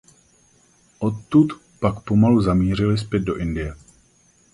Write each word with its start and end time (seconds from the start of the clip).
Odtud 0.99 1.47
pak 1.79 1.99
pomalu 2.03 2.41
zamířili 2.41 2.97
zpět 2.97 3.19
do 3.19 3.37
Indie. 3.37 3.75